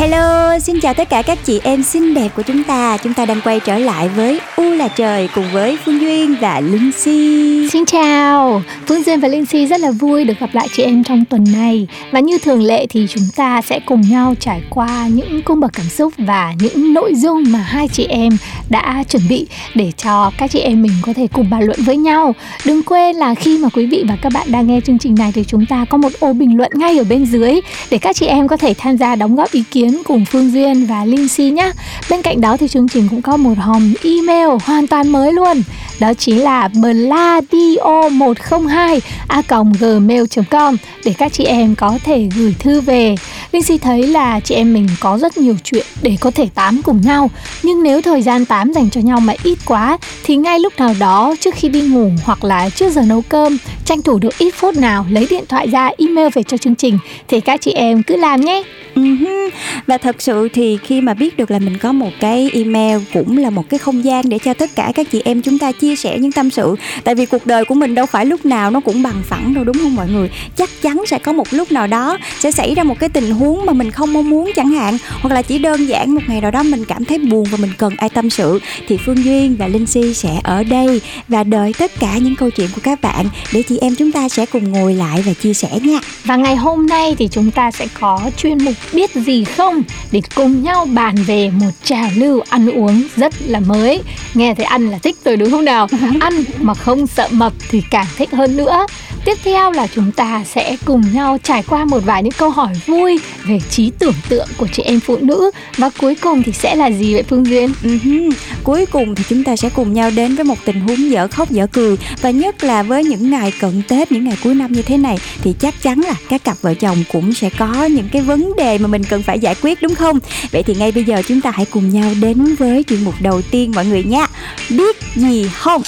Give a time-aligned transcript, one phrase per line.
[0.00, 2.96] Hello, xin chào tất cả các chị em xinh đẹp của chúng ta.
[2.96, 6.60] Chúng ta đang quay trở lại với U là trời cùng với Phương Duyên và
[6.60, 7.68] Linh Si.
[7.72, 11.04] Xin chào, Phương Duyên và Linh Si rất là vui được gặp lại chị em
[11.04, 11.86] trong tuần này.
[12.10, 15.72] Và như thường lệ thì chúng ta sẽ cùng nhau trải qua những cung bậc
[15.72, 18.32] cảm xúc và những nội dung mà hai chị em
[18.68, 21.96] đã chuẩn bị Để cho các chị em mình có thể cùng bàn luận với
[21.96, 22.34] nhau.
[22.64, 25.32] Đừng quên là khi mà quý vị và các bạn đang nghe chương trình này
[25.34, 28.26] thì chúng ta có một ô bình luận ngay ở bên dưới Để các chị
[28.26, 31.50] em có thể tham gia đóng góp ý kiến cùng Phương Duyên và Linh Si
[31.50, 31.72] nhé.
[32.10, 35.62] Bên cạnh đó thì chương trình cũng có một hòm email hoàn toàn mới luôn
[36.00, 39.42] đó chính là bladio102 a
[39.80, 43.14] gmail.com để các chị em có thể gửi thư về.
[43.52, 46.82] Linh Si thấy là chị em mình có rất nhiều chuyện để có thể tám
[46.82, 47.30] cùng nhau,
[47.62, 50.94] nhưng nếu thời gian tám dành cho nhau mà ít quá, thì ngay lúc nào
[50.98, 54.54] đó, trước khi đi ngủ hoặc là trước giờ nấu cơm, tranh thủ được ít
[54.54, 58.02] phút nào lấy điện thoại ra email về cho chương trình, thì các chị em
[58.02, 58.62] cứ làm nhé.
[58.94, 59.50] Uh-huh.
[59.86, 63.38] Và thật sự thì khi mà biết được là mình có một cái email cũng
[63.38, 65.96] là một cái không gian để cho tất cả các chị em chúng ta chia
[65.96, 66.76] sẻ những tâm sự.
[67.04, 69.64] Tại vì cuộc đời của mình đâu phải lúc nào nó cũng bằng phẳng đâu,
[69.64, 70.30] đúng không mọi người?
[70.56, 73.66] Chắc chắn sẽ có một lúc nào đó sẽ xảy ra một cái tình huống
[73.66, 74.98] mà mình không mong muốn chẳng hạn.
[75.20, 77.70] Hoặc là chỉ đơn giản một ngày nào đó mình cảm thấy buồn và mình
[77.78, 78.60] cần ai tâm sự.
[78.88, 82.50] Thì Phương Duyên và Linh Si sẽ ở đây và đợi tất cả những câu
[82.50, 85.54] chuyện của các bạn Để chị em chúng ta sẽ cùng ngồi lại và chia
[85.54, 85.98] sẻ nha.
[86.24, 90.22] Và ngày hôm nay thì chúng ta sẽ có chuyên mục biết gì không để
[90.34, 94.02] cùng nhau bàn về một trào lưu ăn uống rất là mới.
[94.34, 95.88] Nghe thấy ăn là thích rồi đúng không nào?
[96.20, 98.86] Ăn mà không sợ mập thì càng thích hơn nữa.
[99.24, 102.74] Tiếp theo là chúng ta sẽ cùng nhau trải qua một vài những câu hỏi
[102.86, 105.50] vui về trí tưởng tượng của chị em phụ nữ.
[105.76, 107.72] Và cuối cùng thì sẽ là gì vậy Phương Duyên?
[107.82, 108.32] Uh-huh.
[108.64, 111.50] Cuối cùng thì chúng ta sẽ cùng nhau đến với một tình huống dở khóc
[111.50, 111.96] dở cười.
[112.20, 115.18] Và nhất là với những ngày cận Tết, những ngày cuối năm như thế này
[115.42, 118.69] thì chắc chắn là các cặp vợ chồng cũng sẽ có những cái vấn đề
[118.78, 120.18] mà mình cần phải giải quyết đúng không?
[120.52, 123.42] Vậy thì ngay bây giờ chúng ta hãy cùng nhau đến với chuyên mục đầu
[123.50, 124.26] tiên mọi người nha.
[124.70, 125.82] Biết gì không?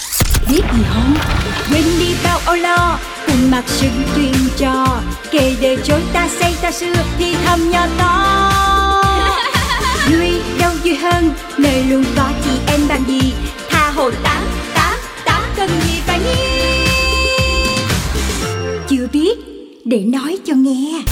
[0.48, 1.15] biết gì không
[1.70, 5.00] quên đi bao âu lo cùng mặc sự truyền trò
[5.31, 8.53] kể đời chối ta xây ta xưa thì thầm nhỏ to
[10.12, 13.32] nuôi đâu vui hơn nơi luôn có chị em bằng gì
[13.70, 14.43] tha hồ tám
[14.75, 16.62] tám tám cần gì phải nghi
[18.88, 19.38] chưa biết
[19.84, 21.03] để nói cho nghe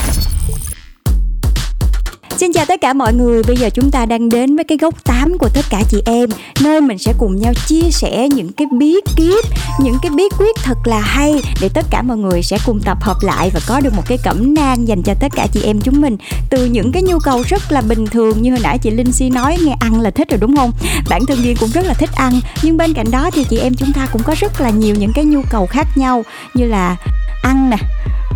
[2.60, 5.38] chào tất cả mọi người, bây giờ chúng ta đang đến với cái góc 8
[5.38, 6.28] của tất cả chị em
[6.62, 9.44] Nơi mình sẽ cùng nhau chia sẻ những cái bí kíp,
[9.80, 12.98] những cái bí quyết thật là hay Để tất cả mọi người sẽ cùng tập
[13.00, 15.80] hợp lại và có được một cái cẩm nang dành cho tất cả chị em
[15.80, 16.16] chúng mình
[16.50, 19.30] Từ những cái nhu cầu rất là bình thường như hồi nãy chị Linh Si
[19.30, 20.72] nói nghe ăn là thích rồi đúng không?
[21.10, 23.74] Bản thân Duyên cũng rất là thích ăn Nhưng bên cạnh đó thì chị em
[23.74, 26.96] chúng ta cũng có rất là nhiều những cái nhu cầu khác nhau Như là
[27.42, 27.76] ăn nè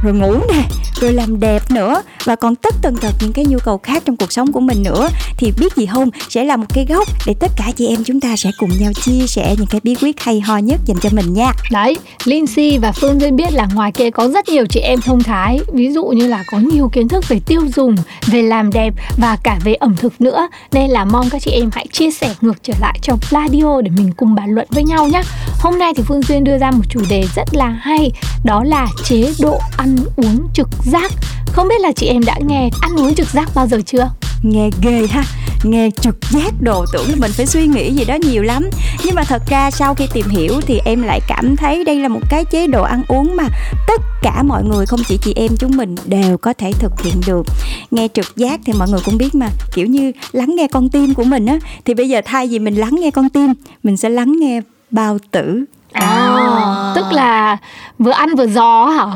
[0.04, 0.62] rồi ngủ nè,
[1.00, 4.16] rồi làm đẹp nữa và còn tất tần tật những cái nhu cầu khác trong
[4.16, 5.08] cuộc sống của mình nữa.
[5.36, 8.20] Thì biết gì không, sẽ là một cái gốc để tất cả chị em chúng
[8.20, 11.08] ta sẽ cùng nhau chia sẻ những cái bí quyết hay ho nhất dành cho
[11.12, 11.52] mình nha.
[11.70, 15.22] Đấy, Lindsay và Phương Duyên biết là ngoài kia có rất nhiều chị em thông
[15.22, 15.60] thái.
[15.72, 19.38] Ví dụ như là có nhiều kiến thức về tiêu dùng, về làm đẹp và
[19.42, 20.48] cả về ẩm thực nữa.
[20.72, 23.90] Nên là mong các chị em hãy chia sẻ ngược trở lại cho Pladio để
[23.96, 25.22] mình cùng bàn luận với nhau nhé
[25.60, 28.12] hôm nay thì Phương Duyên đưa ra một chủ đề rất là hay,
[28.44, 31.12] đó là chế độ ăn uống trực giác.
[31.52, 34.10] Không biết là chị em đã nghe ăn uống trực giác bao giờ chưa?
[34.42, 35.24] Nghe ghê ha.
[35.62, 38.70] Nghe trực giác đồ tưởng là mình phải suy nghĩ gì đó nhiều lắm.
[39.04, 42.08] Nhưng mà thật ra sau khi tìm hiểu thì em lại cảm thấy đây là
[42.08, 43.44] một cái chế độ ăn uống mà
[43.88, 47.20] tất cả mọi người không chỉ chị em chúng mình đều có thể thực hiện
[47.26, 47.46] được.
[47.90, 49.48] Nghe trực giác thì mọi người cũng biết mà.
[49.74, 52.74] Kiểu như lắng nghe con tim của mình á thì bây giờ thay vì mình
[52.74, 53.52] lắng nghe con tim
[53.82, 54.60] mình sẽ lắng nghe
[54.90, 55.64] bao tử.
[55.92, 57.56] À, tức là
[57.98, 59.06] vừa ăn vừa gió hả?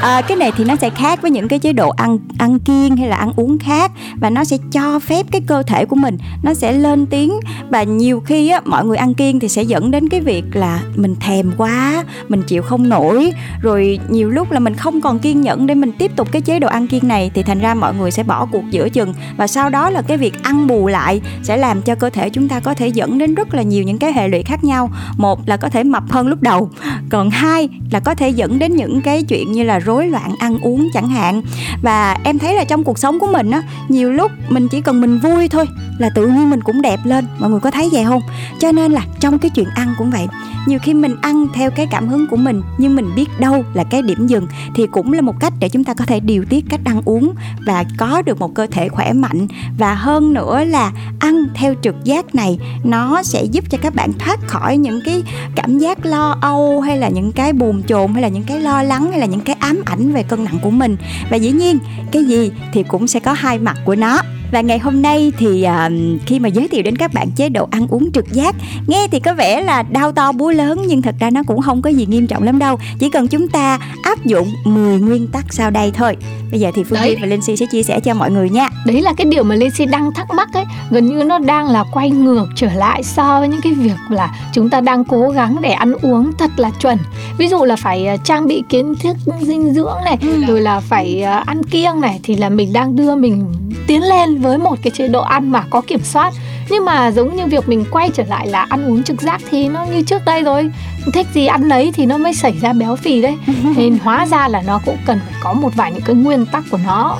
[0.00, 2.96] À, cái này thì nó sẽ khác với những cái chế độ ăn ăn kiêng
[2.96, 6.18] hay là ăn uống khác và nó sẽ cho phép cái cơ thể của mình
[6.42, 7.32] nó sẽ lên tiếng
[7.70, 10.82] và nhiều khi á mọi người ăn kiêng thì sẽ dẫn đến cái việc là
[10.96, 13.32] mình thèm quá, mình chịu không nổi,
[13.62, 16.58] rồi nhiều lúc là mình không còn kiên nhẫn để mình tiếp tục cái chế
[16.58, 19.46] độ ăn kiêng này thì thành ra mọi người sẽ bỏ cuộc giữa chừng và
[19.46, 22.60] sau đó là cái việc ăn bù lại sẽ làm cho cơ thể chúng ta
[22.60, 24.90] có thể dẫn đến rất là nhiều những cái hệ lụy khác nhau.
[25.16, 26.70] Một là có thể mập hơn lúc đầu
[27.10, 30.34] còn hai là có thể dẫn đến những cái chuyện như là là rối loạn
[30.38, 31.42] ăn uống chẳng hạn.
[31.82, 35.00] Và em thấy là trong cuộc sống của mình á, nhiều lúc mình chỉ cần
[35.00, 35.66] mình vui thôi
[35.98, 37.26] là tự nhiên mình cũng đẹp lên.
[37.38, 38.22] Mọi người có thấy vậy không?
[38.60, 40.26] Cho nên là trong cái chuyện ăn cũng vậy.
[40.66, 43.84] Nhiều khi mình ăn theo cái cảm hứng của mình, nhưng mình biết đâu là
[43.84, 46.64] cái điểm dừng thì cũng là một cách để chúng ta có thể điều tiết
[46.68, 47.34] cách ăn uống
[47.66, 49.46] và có được một cơ thể khỏe mạnh.
[49.78, 54.12] Và hơn nữa là ăn theo trực giác này, nó sẽ giúp cho các bạn
[54.18, 55.22] thoát khỏi những cái
[55.54, 58.82] cảm giác lo âu hay là những cái buồn chồn hay là những cái lo
[58.82, 60.96] lắng hay là những cái ám ảnh về cân nặng của mình.
[61.30, 61.78] Và dĩ nhiên,
[62.12, 65.66] cái gì thì cũng sẽ có hai mặt của nó và ngày hôm nay thì
[65.66, 65.92] uh,
[66.26, 68.54] khi mà giới thiệu đến các bạn chế độ ăn uống trực giác
[68.86, 71.82] nghe thì có vẻ là đau to búa lớn nhưng thật ra nó cũng không
[71.82, 72.78] có gì nghiêm trọng lắm đâu.
[72.98, 76.16] Chỉ cần chúng ta áp dụng 10 nguyên tắc sau đây thôi.
[76.50, 78.68] Bây giờ thì phương Duy và linh si sẽ chia sẻ cho mọi người nha.
[78.86, 80.64] Đấy là cái điều mà linh si đang thắc mắc ấy.
[80.90, 84.34] Gần như nó đang là quay ngược trở lại so với những cái việc là
[84.52, 86.98] chúng ta đang cố gắng để ăn uống thật là chuẩn.
[87.38, 90.44] Ví dụ là phải ờ, trang bị kiến thức dinh dưỡng này ừ.
[90.48, 93.44] rồi là phải ờ, ăn kiêng này thì là mình đang đưa mình
[93.86, 96.32] tiến lên với một cái chế độ ăn mà có kiểm soát.
[96.70, 99.68] Nhưng mà giống như việc mình quay trở lại là ăn uống trực giác thì
[99.68, 100.70] nó như trước đây rồi.
[101.12, 103.36] Thích gì ăn lấy thì nó mới xảy ra béo phì đấy.
[103.76, 106.64] Nên hóa ra là nó cũng cần phải có một vài những cái nguyên tắc
[106.70, 107.18] của nó.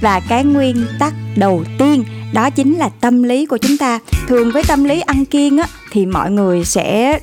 [0.00, 3.98] Và cái nguyên tắc đầu tiên đó chính là tâm lý của chúng ta.
[4.28, 7.18] Thường với tâm lý ăn kiêng á thì mọi người sẽ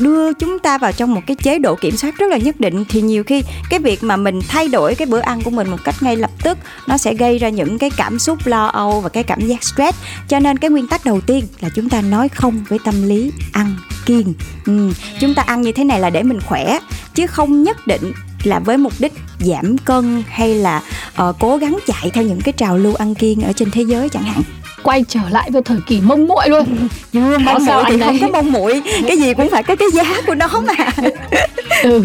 [0.00, 2.84] đưa chúng ta vào trong một cái chế độ kiểm soát rất là nhất định
[2.88, 5.84] thì nhiều khi cái việc mà mình thay đổi cái bữa ăn của mình một
[5.84, 9.08] cách ngay lập tức nó sẽ gây ra những cái cảm xúc lo âu và
[9.08, 9.98] cái cảm giác stress
[10.28, 13.32] cho nên cái nguyên tắc đầu tiên là chúng ta nói không với tâm lý
[13.52, 13.76] ăn
[14.06, 14.34] kiêng
[14.66, 14.92] ừ.
[15.20, 16.78] chúng ta ăn như thế này là để mình khỏe
[17.14, 20.82] chứ không nhất định là với mục đích giảm cân hay là
[21.22, 24.08] uh, cố gắng chạy theo những cái trào lưu ăn kiêng ở trên thế giới
[24.08, 24.42] chẳng hạn
[24.84, 26.88] quay trở lại với thời kỳ mông muội luôn.
[27.12, 30.04] Nhưng mông muội thì không có mông muội cái gì cũng phải có cái giá
[30.26, 31.08] của nó mà.
[31.82, 32.02] Ừ.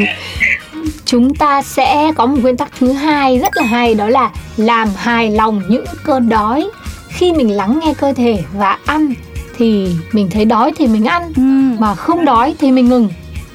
[1.06, 4.90] chúng ta sẽ có một nguyên tắc thứ hai rất là hay đó là làm
[4.98, 6.70] hài lòng những cơn đói.
[7.10, 9.14] Khi mình lắng nghe cơ thể và ăn
[9.58, 11.42] thì mình thấy đói thì mình ăn ừ.
[11.80, 13.10] mà không đói thì mình ngừng.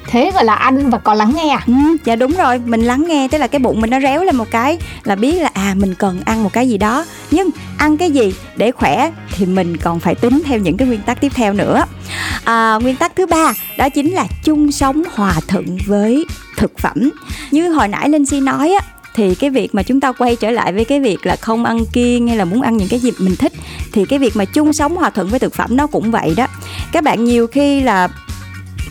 [0.06, 1.61] Thế gọi là ăn và có lắng nghe à?
[1.67, 1.73] Ừ,
[2.05, 4.50] dạ đúng rồi mình lắng nghe tức là cái bụng mình nó réo lên một
[4.50, 7.05] cái là biết là à mình cần ăn một cái gì đó.
[7.31, 11.01] Nhưng ăn cái gì để khỏe thì mình còn phải tính theo những cái nguyên
[11.01, 11.85] tắc tiếp theo nữa.
[12.45, 16.27] À, nguyên tắc thứ ba đó chính là chung sống hòa thuận với
[16.57, 17.11] thực phẩm.
[17.51, 20.51] Như hồi nãy linh si nói á thì cái việc mà chúng ta quay trở
[20.51, 23.11] lại với cái việc là không ăn kiêng hay là muốn ăn những cái gì
[23.19, 23.53] mình thích
[23.93, 26.47] thì cái việc mà chung sống hòa thuận với thực phẩm nó cũng vậy đó.
[26.93, 28.09] Các bạn nhiều khi là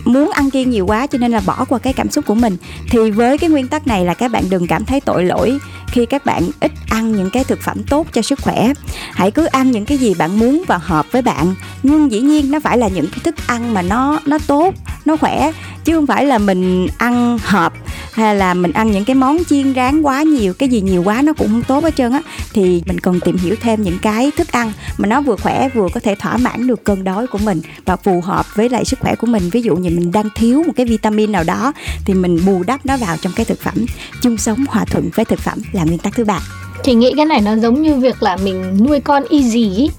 [0.05, 2.57] muốn ăn kiêng nhiều quá cho nên là bỏ qua cái cảm xúc của mình.
[2.89, 6.05] Thì với cái nguyên tắc này là các bạn đừng cảm thấy tội lỗi khi
[6.05, 8.73] các bạn ít ăn những cái thực phẩm tốt cho sức khỏe.
[9.11, 11.55] Hãy cứ ăn những cái gì bạn muốn và hợp với bạn.
[11.83, 14.73] Nhưng dĩ nhiên nó phải là những cái thức ăn mà nó nó tốt,
[15.05, 15.51] nó khỏe,
[15.85, 17.73] chứ không phải là mình ăn hợp
[18.13, 21.21] hay là mình ăn những cái món chiên rán quá nhiều, cái gì nhiều quá
[21.21, 22.21] nó cũng không tốt hết trơn á,
[22.53, 25.87] thì mình cần tìm hiểu thêm những cái thức ăn mà nó vừa khỏe vừa
[25.93, 28.99] có thể thỏa mãn được cơn đói của mình và phù hợp với lại sức
[28.99, 29.49] khỏe của mình.
[29.49, 31.73] Ví dụ như mình đang thiếu một cái vitamin nào đó
[32.05, 33.85] thì mình bù đắp nó vào trong cái thực phẩm
[34.21, 36.39] chung sống, hòa thuận với thực phẩm là nguyên tắc thứ ba.
[36.83, 39.89] Chị nghĩ cái này nó giống như việc là mình nuôi con easy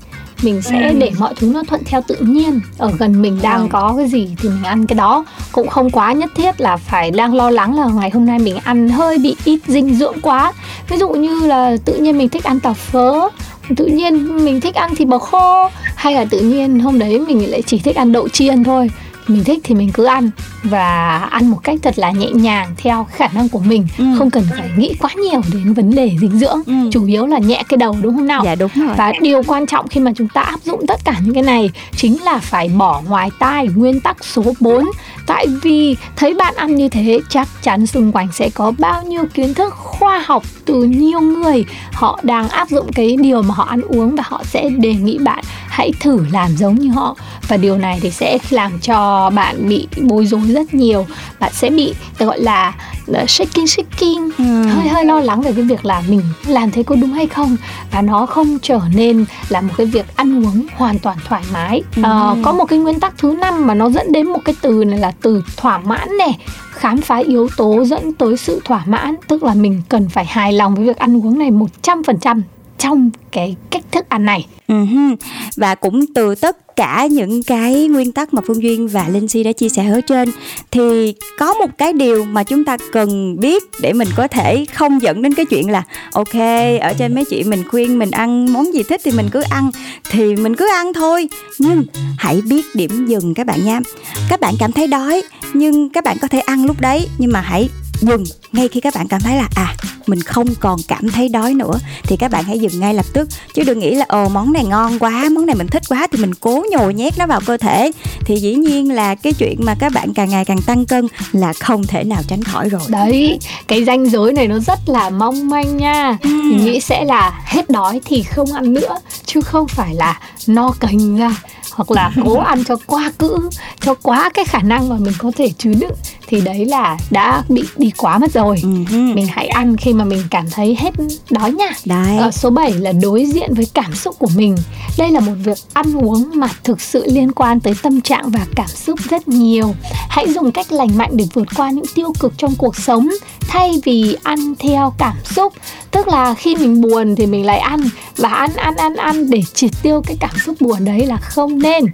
[0.45, 2.61] mình sẽ để mọi thứ nó thuận theo tự nhiên.
[2.79, 5.25] Ở gần mình đang có cái gì thì mình ăn cái đó.
[5.53, 8.57] Cũng không quá nhất thiết là phải đang lo lắng là ngày hôm nay mình
[8.65, 10.53] ăn hơi bị ít dinh dưỡng quá.
[10.89, 13.29] Ví dụ như là tự nhiên mình thích ăn tàu phớ.
[13.77, 15.69] Tự nhiên mình thích ăn thịt bò khô.
[15.97, 18.91] Hay là tự nhiên hôm đấy mình lại chỉ thích ăn đậu chiên thôi
[19.29, 20.31] mình thích thì mình cứ ăn.
[20.63, 23.87] Và ăn một cách thật là nhẹ nhàng theo khả năng của mình.
[23.99, 24.05] Ừ.
[24.19, 26.63] không cần phải nghĩ quá nhiều đến vấn đề dinh dưỡng.
[26.67, 26.75] Ừ.
[26.93, 28.43] chủ yếu là nhẹ cái đầu đúng không nào?
[28.45, 28.95] Dạ đúng rồi.
[28.97, 31.71] Và điều quan trọng khi mà chúng ta áp dụng tất cả những cái này
[31.97, 34.85] chính là phải bỏ ngoài tai nguyên tắc số 4
[35.27, 39.25] tại vì thấy bạn ăn như thế chắc chắn xung quanh sẽ có bao nhiêu
[39.35, 41.65] kiến thức khoa học từ nhiều người.
[41.93, 45.19] Họ đang áp dụng cái điều mà họ ăn uống và họ sẽ đề nghị
[45.19, 47.17] bạn hãy thử làm giống như họ.
[47.49, 51.07] Và điều này thì sẽ làm cho bạn bị bối rối rất nhiều
[51.41, 52.75] bạn sẽ bị gọi là
[53.11, 54.63] uh, shaking shaking ừ.
[54.63, 57.57] hơi hơi lo lắng về cái việc là mình làm thế có đúng hay không
[57.91, 61.83] và nó không trở nên là một cái việc ăn uống hoàn toàn thoải mái
[61.97, 62.03] ừ.
[62.03, 64.85] uh, có một cái nguyên tắc thứ năm mà nó dẫn đến một cái từ
[64.85, 66.39] này là từ thỏa mãn này
[66.71, 70.53] khám phá yếu tố dẫn tới sự thỏa mãn tức là mình cần phải hài
[70.53, 72.43] lòng với việc ăn uống này một trăm phần trăm
[72.79, 74.47] trong cái cách thức ăn này.
[74.69, 75.17] Uh-huh.
[75.57, 79.43] và cũng từ tất cả những cái nguyên tắc mà phương duyên và linh si
[79.43, 80.31] đã chia sẻ ở trên,
[80.71, 85.03] thì có một cái điều mà chúng ta cần biết để mình có thể không
[85.03, 86.35] dẫn đến cái chuyện là, ok,
[86.81, 89.71] ở trên mấy chị mình khuyên mình ăn món gì thích thì mình cứ ăn.
[90.11, 91.29] Thì mình cứ ăn thôi.
[91.59, 91.85] Nhưng
[92.19, 93.81] hãy biết điểm dừng các bạn nha.
[94.29, 95.23] Các bạn cảm thấy đói,
[95.55, 97.69] nhưng các bạn có thể ăn lúc đấy, nhưng mà hãy
[98.01, 99.75] dừng ngay khi các bạn cảm thấy là à
[100.07, 103.29] mình không còn cảm thấy đói nữa thì các bạn hãy dừng ngay lập tức.
[103.55, 106.19] Chứ đừng nghĩ là ồ món này ngon quá món này mình thích quá thì
[106.19, 107.91] mình cố nhồi nhét nó vào cơ thể.
[108.25, 111.53] Thì dĩ nhiên là cái chuyện mà các bạn càng ngày càng tăng cân là
[111.61, 112.83] không thể nào tránh khỏi rồi.
[112.89, 116.19] Đấy cái ranh giới này nó rất là mong manh nha.
[116.23, 116.29] Ừ.
[116.29, 118.97] mình nghĩ sẽ là hết đói thì không ăn nữa
[119.27, 121.37] chứ không phải là no cành ra
[121.71, 125.33] hoặc là cố ăn cho quá cữ cho quá cái khả năng mà mình có
[125.37, 125.95] thể chứa đựng
[126.27, 128.57] thì đấy là đã bị đi quá mất rồi.
[128.57, 129.15] Uh-huh.
[129.15, 130.95] mình hãy ăn khi mà mình cảm thấy hết
[131.31, 131.71] đói nha.
[131.85, 132.19] Đấy.
[132.19, 134.57] Ở số 7 là đối diện với cảm xúc của mình.
[134.99, 138.47] Đây là một việc ăn uống mà thực sự liên quan tới tâm trạng và
[138.57, 139.75] cảm xúc rất nhiều.
[140.09, 143.09] Hãy dùng cách lành mạnh để vượt qua những tiêu cực trong cuộc sống
[143.41, 145.53] thay vì ăn theo cảm xúc.
[145.91, 147.81] Tức là khi mình buồn thì mình lại ăn
[148.17, 151.59] và ăn ăn ăn ăn để triệt tiêu cái cảm xúc buồn đấy là không
[151.59, 151.85] nên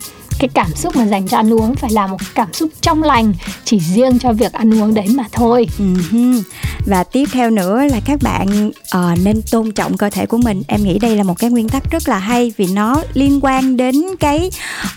[0.40, 3.32] cái cảm xúc mà dành cho ăn uống phải là một cảm xúc trong lành
[3.64, 5.66] chỉ riêng cho việc ăn uống đấy mà thôi.
[5.78, 6.42] Uh-huh.
[6.86, 10.62] và tiếp theo nữa là các bạn uh, nên tôn trọng cơ thể của mình.
[10.66, 13.76] Em nghĩ đây là một cái nguyên tắc rất là hay vì nó liên quan
[13.76, 14.50] đến cái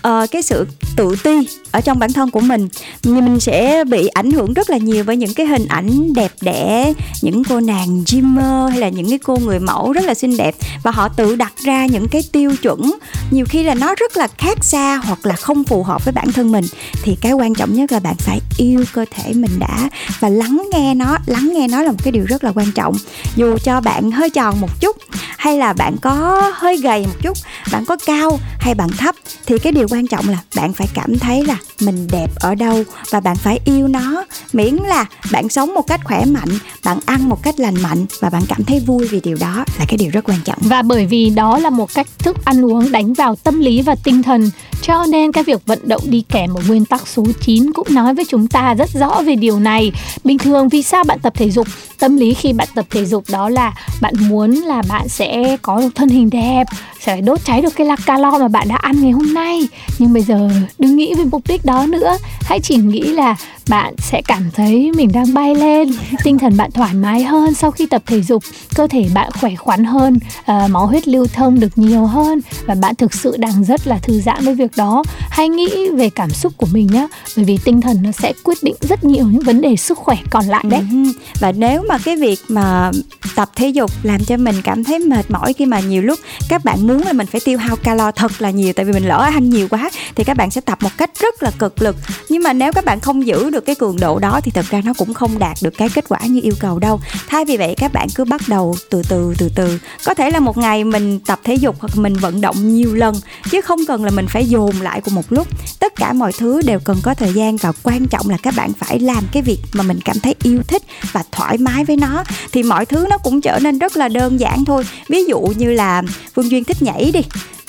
[0.08, 2.68] uh, cái sự tự ti ở trong bản thân của mình.
[3.04, 6.92] Mình sẽ bị ảnh hưởng rất là nhiều với những cái hình ảnh đẹp đẽ
[7.22, 10.54] những cô nàng gymmer hay là những cái cô người mẫu rất là xinh đẹp.
[10.82, 12.92] Và họ tự đặt ra những cái tiêu chuẩn.
[13.30, 16.32] Nhiều khi là nó rất là khác xa hoặc là không phù hợp với bản
[16.32, 16.64] thân mình,
[17.02, 19.88] thì cái quan trọng nhất là bạn phải yêu cơ thể mình đã
[20.20, 22.96] và lắng nghe nó, lắng nghe nó là một cái điều rất là quan trọng.
[23.36, 24.96] Dù cho bạn hơi tròn một chút
[25.36, 27.38] hay là bạn có hơi gầy một chút,
[27.72, 29.14] bạn có cao hay bạn thấp,
[29.46, 32.84] thì cái điều quan trọng là bạn phải cảm thấy là mình đẹp ở đâu
[33.10, 34.24] và bạn phải yêu nó.
[34.52, 38.30] Miễn là bạn sống một cách khỏe mạnh, bạn ăn một cách lành mạnh và
[38.30, 40.58] bạn cảm thấy vui vì điều đó là cái điều rất quan trọng.
[40.60, 43.94] Và bởi vì đó là một cách thức ăn uống đánh vào tâm lý và
[44.04, 44.50] tinh thần,
[44.82, 48.14] cho nên cái việc vận động đi kèm một nguyên tắc số 9 cũng nói
[48.14, 49.92] với chúng ta rất rõ về điều này.
[50.24, 51.66] Bình thường vì sao bạn tập thể dục?
[51.98, 55.80] Tâm lý khi bạn tập thể dục đó là bạn muốn là bạn sẽ có
[55.80, 56.64] được thân hình đẹp,
[57.00, 59.68] sẽ đốt cháy được cái lạc calo mà bạn đã ăn ngày hôm nay.
[59.98, 62.16] Nhưng bây giờ đừng nghĩ về mục đích đó nữa.
[62.40, 63.36] Hãy chỉ nghĩ là
[63.68, 65.88] bạn sẽ cảm thấy mình đang bay lên
[66.24, 68.42] tinh thần bạn thoải mái hơn sau khi tập thể dục
[68.74, 72.74] cơ thể bạn khỏe khoắn hơn uh, máu huyết lưu thông được nhiều hơn và
[72.74, 76.30] bạn thực sự đang rất là thư giãn với việc đó hãy nghĩ về cảm
[76.30, 79.42] xúc của mình nhé bởi vì tinh thần nó sẽ quyết định rất nhiều những
[79.42, 80.80] vấn đề sức khỏe còn lại đấy.
[80.90, 82.90] Ừ, và nếu mà cái việc mà
[83.34, 86.18] tập thể dục làm cho mình cảm thấy mệt mỏi khi mà nhiều lúc
[86.48, 89.08] các bạn muốn là mình phải tiêu hao calo thật là nhiều, tại vì mình
[89.08, 91.96] lỡ ăn nhiều quá thì các bạn sẽ tập một cách rất là cực lực.
[92.28, 94.80] Nhưng mà nếu các bạn không giữ được cái cường độ đó thì thật ra
[94.84, 97.00] nó cũng không đạt được cái kết quả như yêu cầu đâu.
[97.28, 99.78] Thay vì vậy, các bạn cứ bắt đầu từ từ từ từ.
[100.04, 103.14] Có thể là một ngày mình tập thể dục hoặc mình vận động nhiều lần,
[103.50, 105.48] chứ không cần là mình phải dồn lại cùng một lúc.
[105.80, 108.72] Tất cả mọi thứ đều cần có thời gian và quan trọng là các bạn
[108.72, 110.82] phải làm cái việc mà mình cảm thấy yêu thích
[111.12, 112.24] và thoải mái với nó.
[112.52, 114.84] Thì mọi thứ nó cũng trở nên rất là đơn giản thôi.
[115.08, 116.02] Ví dụ như là
[116.34, 117.20] phương duyên thích nhảy đi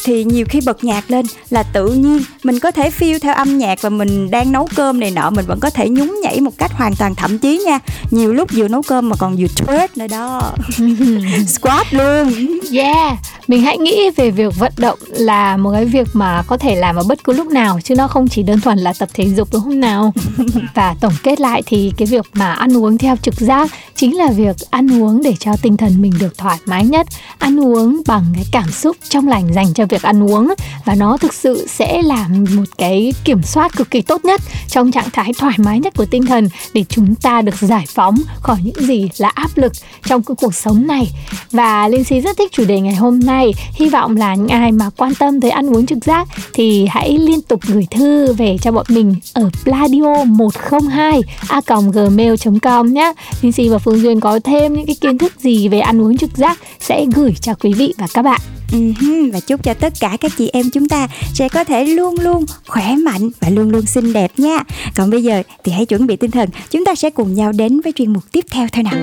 [0.05, 3.57] thì nhiều khi bật nhạc lên là tự nhiên mình có thể feel theo âm
[3.57, 6.51] nhạc và mình đang nấu cơm này nọ mình vẫn có thể nhún nhảy một
[6.57, 7.79] cách hoàn toàn thậm chí nha.
[8.11, 10.41] Nhiều lúc vừa nấu cơm mà còn vừa twerk nữa đó.
[11.47, 12.33] Squat luôn.
[12.73, 16.75] Yeah mình hãy nghĩ về việc vận động là một cái việc mà có thể
[16.75, 19.29] làm ở bất cứ lúc nào chứ nó không chỉ đơn thuần là tập thể
[19.29, 20.13] dục đúng không nào?
[20.73, 24.31] Và tổng kết lại thì cái việc mà ăn uống theo trực giác chính là
[24.31, 27.07] việc ăn uống để cho tinh thần mình được thoải mái nhất.
[27.37, 30.53] Ăn uống bằng cái cảm xúc trong lành dành cho việc ăn uống
[30.85, 34.91] và nó thực sự sẽ là một cái kiểm soát cực kỳ tốt nhất trong
[34.91, 38.57] trạng thái thoải mái nhất của tinh thần để chúng ta được giải phóng khỏi
[38.63, 39.71] những gì là áp lực
[40.05, 41.11] trong cái cuộc sống này.
[41.51, 44.71] Và Linh Si rất thích chủ đề ngày hôm nay, hy vọng là những ai
[44.71, 48.57] mà quan tâm tới ăn uống trực giác thì hãy liên tục gửi thư về
[48.61, 51.61] cho bọn mình ở pladio 102 a
[51.93, 55.79] gmail.com nhé Linh Si và Phương Duyên có thêm những cái kiến thức gì về
[55.79, 58.41] ăn uống trực giác sẽ gửi cho quý vị và các bạn
[58.71, 62.15] uh-huh, và chúc cho tất cả các chị em chúng ta sẽ có thể luôn
[62.19, 64.63] luôn khỏe mạnh và luôn luôn xinh đẹp nha.
[64.95, 67.81] Còn bây giờ thì hãy chuẩn bị tinh thần chúng ta sẽ cùng nhau đến
[67.81, 68.93] với chuyên mục tiếp theo thôi nào.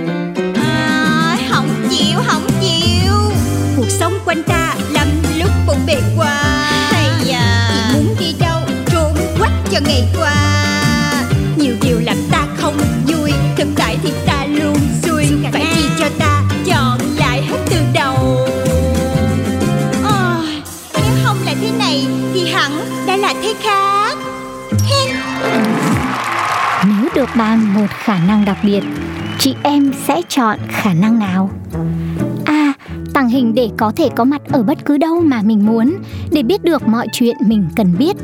[0.55, 3.13] À, không chịu không chịu.
[3.77, 6.43] Cuộc sống quanh ta lắm lúc bụng bề qua.
[6.91, 8.61] hay à Chị muốn đi đâu
[8.93, 10.35] trốn quách cho ngày qua.
[11.57, 12.77] Nhiều điều làm ta không
[13.07, 14.32] vui thực tại thì ta
[23.53, 24.17] đã khác
[26.87, 28.83] Nếu được ban một khả năng đặc biệt,
[29.39, 31.51] Chị em sẽ chọn khả năng nào?
[32.45, 32.73] A.
[33.15, 35.97] Tàng hình để có thể có mặt ở bất cứ đâu mà mình muốn,
[36.31, 38.17] Để biết được mọi chuyện mình cần biết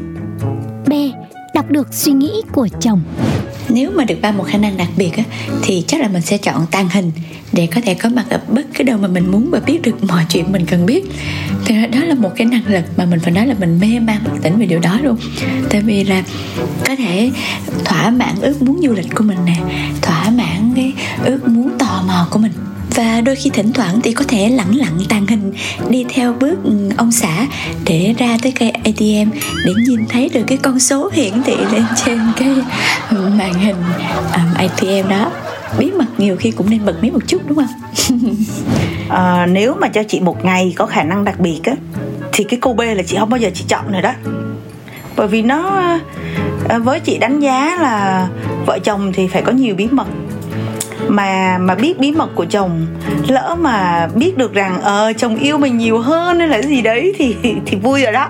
[0.87, 0.93] B.
[1.55, 3.01] Đọc được suy nghĩ của chồng
[3.69, 5.23] nếu mà được ba một khả năng đặc biệt á,
[5.63, 7.13] thì chắc là mình sẽ chọn tàng hình
[7.53, 10.05] để có thể có mặt ở bất cứ đâu mà mình muốn và biết được
[10.05, 11.05] mọi chuyện mình cần biết.
[11.65, 14.19] Thì đó là một cái năng lực mà mình phải nói là mình mê man
[14.25, 15.17] bất tỉnh về điều đó luôn.
[15.71, 16.23] Tại vì là
[16.87, 17.31] có thể
[17.85, 19.57] thỏa mãn ước muốn du lịch của mình nè
[20.03, 20.93] thỏa mãn cái
[21.25, 22.53] ước muốn tò mò của mình
[22.99, 25.53] và đôi khi thỉnh thoảng thì có thể lẳng lặng tàn hình
[25.89, 27.47] đi theo bước ừ, ông xã
[27.85, 29.31] để ra tới cây ATM
[29.65, 32.49] để nhìn thấy được cái con số hiển thị lên trên cái
[33.11, 33.77] màn hình
[34.33, 35.31] à, um, ATM đó.
[35.79, 38.21] Bí mật nhiều khi cũng nên bật mí một chút đúng không?
[39.09, 41.73] À, nếu mà cho chị một ngày có khả năng đặc biệt á
[42.33, 44.13] thì cái cô B là chị không bao giờ chị chọn rồi đó.
[45.17, 45.83] Bởi vì nó
[46.69, 48.29] à, với chị đánh giá là
[48.67, 50.07] vợ chồng thì phải có nhiều bí mật
[51.09, 52.87] mà mà biết bí mật của chồng.
[53.29, 57.15] Lỡ mà biết được rằng ờ chồng yêu mình nhiều hơn hay là gì đấy
[57.19, 57.37] thì
[57.67, 58.29] thì vui rồi đó.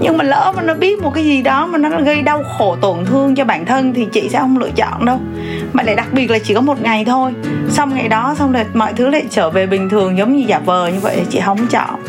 [0.00, 2.76] Nhưng mà lỡ mà nó biết một cái gì đó mà nó gây đau khổ,
[2.80, 5.20] tổn thương cho bản thân thì chị sẽ không lựa chọn đâu.
[5.72, 7.32] Mà lại đặc biệt là chỉ có một ngày thôi.
[7.68, 10.58] Xong ngày đó, xong rồi mọi thứ lại trở về bình thường giống như giả
[10.58, 12.00] vờ như vậy, chị không chọn.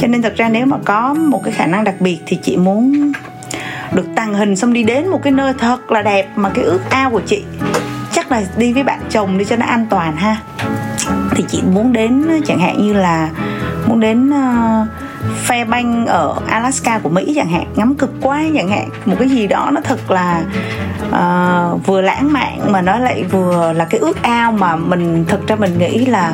[0.00, 2.56] Cho nên thật ra nếu mà có một cái khả năng đặc biệt thì chị
[2.56, 3.12] muốn
[3.92, 6.80] được tàng hình xong đi đến một cái nơi thật là đẹp mà cái ước
[6.90, 7.42] ao của chị
[8.22, 10.36] chắc là đi với bạn chồng đi cho nó an toàn ha.
[11.30, 13.30] Thì chị muốn đến chẳng hạn như là
[13.86, 14.88] muốn đến uh,
[15.48, 18.88] Fairbanks ở Alaska của Mỹ chẳng hạn ngắm cực quang chẳng hạn.
[19.04, 20.44] Một cái gì đó nó thật là
[21.08, 25.46] uh, vừa lãng mạn mà nó lại vừa là cái ước ao mà mình thực
[25.46, 26.32] ra mình nghĩ là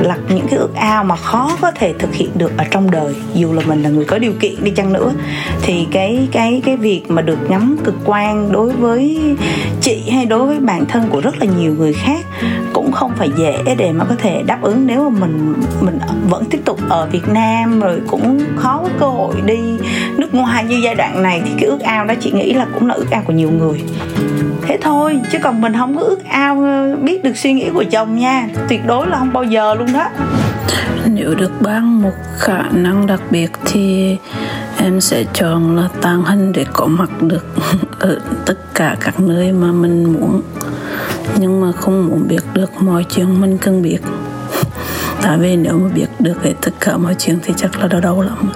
[0.00, 3.14] là những cái ước ao mà khó có thể thực hiện được ở trong đời.
[3.34, 5.12] Dù là mình là người có điều kiện đi chăng nữa
[5.62, 9.36] thì cái cái cái việc mà được ngắm cực quang đối với
[9.80, 12.26] chị hay đối với bản thân của rất là nhiều người khác
[12.96, 15.98] không phải dễ để mà có thể đáp ứng nếu mà mình mình
[16.28, 19.58] vẫn tiếp tục ở Việt Nam rồi cũng khó có cơ hội đi
[20.16, 22.86] nước ngoài như giai đoạn này thì cái ước ao đó chị nghĩ là cũng
[22.88, 23.82] là ước ao của nhiều người.
[24.62, 27.84] Thế thôi, chứ còn mình không có ước ao ờ, biết được suy nghĩ của
[27.90, 28.48] chồng nha.
[28.68, 30.08] Tuyệt đối là không bao giờ luôn đó.
[31.06, 34.16] Nếu được ban một khả năng đặc biệt thì
[34.78, 37.46] em sẽ chọn là tàng hình để có mặt được
[37.98, 40.42] ở tất cả các nơi mà mình muốn
[41.38, 43.98] nhưng mà không muốn biết được mọi chuyện mình cần biết.
[45.22, 48.00] Tại vì nếu mà biết được hết tất cả mọi chuyện thì chắc là đau
[48.00, 48.52] đau lắm.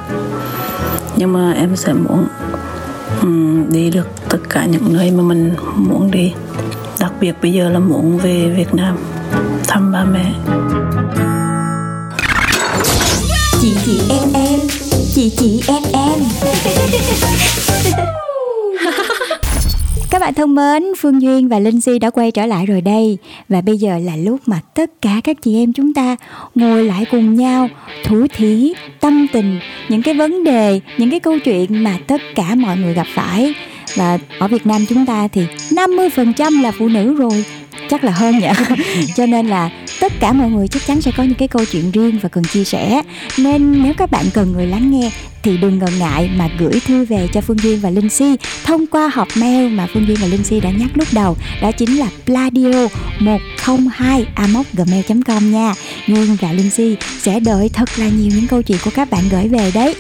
[1.17, 2.27] Nhưng mà em sẽ muốn
[3.23, 6.33] um, đi được tất cả những nơi mà mình muốn đi.
[7.01, 8.97] Đặc biệt bây giờ là muốn về Việt Nam
[9.69, 10.33] thăm ba mẹ.
[13.61, 14.61] Chị chị em em
[15.15, 16.21] chị chị em em
[20.21, 23.19] Các bạn thân mến, Phương Duyên và Linh Si đã quay trở lại rồi đây.
[23.49, 26.17] Và bây giờ là lúc mà tất cả các chị em chúng ta
[26.55, 27.69] ngồi lại cùng nhau
[28.05, 32.55] Thủ thí, tâm tình, những cái vấn đề, những cái câu chuyện mà tất cả
[32.55, 33.55] mọi người gặp phải.
[33.95, 37.45] Và ở Việt Nam chúng ta thì 50% là phụ nữ rồi.
[37.91, 38.49] Chắc là hơn nhỉ?
[39.17, 41.91] Cho nên là tất cả mọi người chắc chắn sẽ có những cái câu chuyện
[41.91, 43.03] riêng và cần chia sẻ.
[43.39, 45.11] Nên nếu các bạn cần người lắng nghe
[45.43, 48.37] thì đừng ngần ngại mà gửi thư về cho Phương Duyên và Linh Si.
[48.65, 51.73] Thông qua hộp mail mà Phương Duyên và Linh Si đã nhắc lúc đầu, đó
[51.73, 54.27] chính là pladio 102
[54.73, 55.75] gmail.com nha.
[56.07, 59.25] Duyên và Linh Si sẽ đợi thật là nhiều những câu chuyện của các bạn
[59.31, 59.95] gửi về đấy.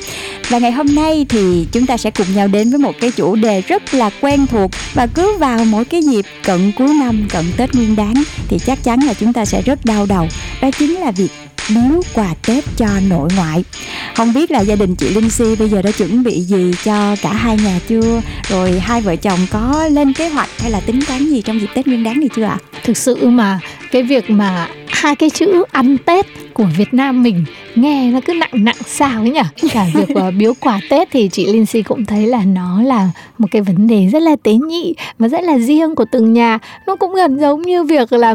[0.48, 3.36] Và ngày hôm nay thì chúng ta sẽ cùng nhau đến với một cái chủ
[3.36, 4.70] đề rất là quen thuộc.
[4.94, 8.14] Và cứ vào mỗi cái dịp cận cuối năm, cận Tết Nguyên Đán
[8.48, 10.28] thì chắc chắn là chúng ta sẽ rất đau đầu.
[10.62, 11.28] Đó chính là việc
[11.74, 13.64] biếu quà Tết cho nội ngoại
[14.16, 17.16] Không biết là gia đình chị Linh Si bây giờ đã chuẩn bị gì cho
[17.22, 21.00] cả hai nhà chưa Rồi hai vợ chồng có lên kế hoạch hay là tính
[21.08, 22.58] toán gì trong dịp Tết Nguyên đáng này chưa ạ?
[22.62, 22.80] À?
[22.84, 23.60] Thực sự mà,
[23.92, 28.32] cái việc mà hai cái chữ ăn Tết của Việt Nam mình nghe nó cứ
[28.32, 31.82] nặng nặng sao ấy nhỉ cả việc uh, biếu quà Tết thì chị Linh Si
[31.82, 35.42] cũng thấy là nó là một cái vấn đề rất là tế nhị và rất
[35.42, 36.58] là riêng của từng nhà.
[36.86, 38.34] Nó cũng gần giống như việc là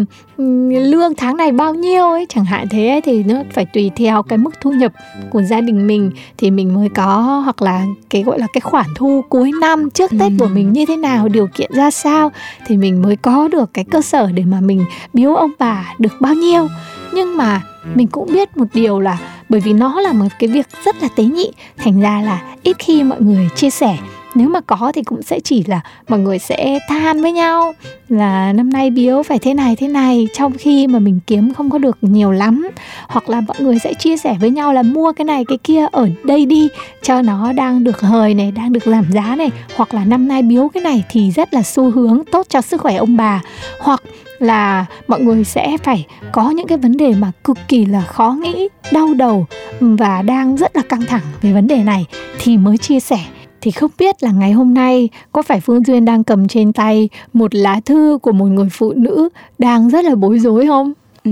[0.70, 2.26] lương tháng này bao nhiêu ấy.
[2.30, 4.92] Chẳng hạn thế ấy, thì nó phải tùy theo cái mức thu nhập
[5.32, 8.86] của gia đình mình thì mình mới có hoặc là cái gọi là cái khoản
[8.96, 12.32] thu cuối năm trước Tết của mình như thế nào điều kiện ra sao
[12.68, 16.14] thì mình mới có được cái cơ sở để mà mình biếu ông bà được
[16.20, 16.68] bao nhiêu.
[17.14, 17.62] Nhưng mà
[17.96, 19.18] mình cũng biết một điều là
[19.50, 22.76] bởi vì nó là một cái việc rất là tế nhị, thành ra là ít
[22.80, 23.98] khi mọi người chia sẻ
[24.36, 27.74] nếu mà có thì cũng sẽ chỉ là mọi người sẽ than với nhau,
[28.10, 31.70] là năm nay biếu phải thế này thế này, trong khi mà mình kiếm không
[31.70, 32.70] có được nhiều lắm.
[33.08, 35.86] Hoặc là mọi người sẽ chia sẻ với nhau là mua cái này, cái kia
[35.92, 36.68] ở đây đi,
[37.02, 39.50] cho nó đang được hời này, đang được giảm giá này.
[39.76, 42.82] Hoặc là năm nay biếu cái này thì rất là xu hướng tốt cho sức
[42.82, 43.42] khỏe ông bà.
[43.80, 44.02] Hoặc
[44.40, 48.32] là mọi người sẽ phải có những cái vấn đề mà cực kỳ là khó
[48.32, 49.46] nghĩ, đau đầu
[49.80, 52.06] và đang rất là căng thẳng về vấn đề này
[52.40, 53.20] thì mới chia sẻ
[53.62, 57.10] thì không biết là ngày hôm nay có phải Phương Duyên đang cầm trên tay
[57.34, 60.94] một lá thư của một người phụ nữ đang rất là bối rối không?
[61.24, 61.32] Ừ,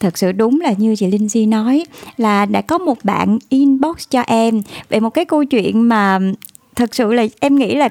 [0.00, 1.84] thật sự đúng là như chị Linh Di nói
[2.16, 6.18] là đã có một bạn inbox cho em về một cái câu chuyện mà
[6.76, 7.88] thật sự là em nghĩ là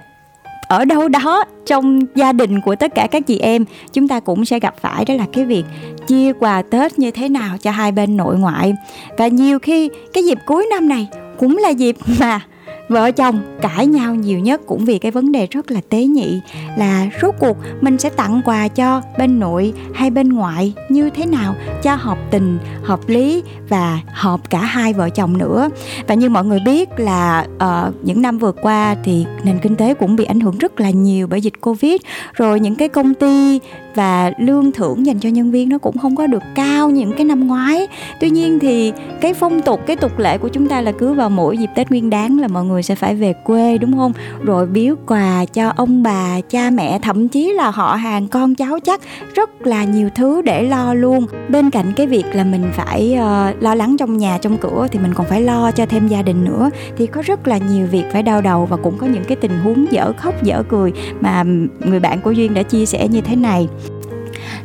[0.68, 4.46] ở đâu đó trong gia đình của tất cả các chị em chúng ta cũng
[4.46, 5.66] sẽ gặp phải đó là cái việc
[6.08, 8.74] chia quà tết như thế nào cho hai bên nội ngoại
[9.18, 11.08] và nhiều khi cái dịp cuối năm này
[11.40, 12.42] cũng là dịp mà
[12.90, 16.40] vợ chồng cãi nhau nhiều nhất cũng vì cái vấn đề rất là tế nhị
[16.78, 21.26] là rốt cuộc mình sẽ tặng quà cho bên nội hay bên ngoại như thế
[21.26, 25.70] nào cho hợp tình hợp lý và hợp cả hai vợ chồng nữa.
[26.08, 29.94] Và như mọi người biết là uh, những năm vừa qua thì nền kinh tế
[29.94, 32.02] cũng bị ảnh hưởng rất là nhiều bởi dịch covid.
[32.34, 33.60] Rồi những cái công ty
[33.96, 37.26] và lương thưởng dành cho nhân viên nó cũng không có được cao những cái
[37.26, 37.88] năm ngoái.
[38.20, 41.30] Tuy nhiên thì cái phong tục cái tục lệ của chúng ta là cứ vào
[41.30, 44.14] mỗi dịp tết nguyên đáng là mọi người sẽ phải về quê đúng không?
[44.44, 48.80] Rồi biếu quà cho ông bà cha mẹ thậm chí là họ hàng con cháu
[48.80, 49.02] chắc
[49.36, 51.26] rất là nhiều thứ để lo luôn.
[51.50, 55.00] Bên cạnh cái việc là mình phải uh, lo lắng trong nhà trong cửa thì
[55.00, 56.70] mình còn phải lo cho thêm gia đình nữa.
[56.98, 59.60] Thì có rất là nhiều việc phải đau đầu và cũng có những cái tình
[59.64, 61.44] huống dở khóc dở cười mà
[61.80, 63.68] người bạn của duyên đã chia sẻ như thế này.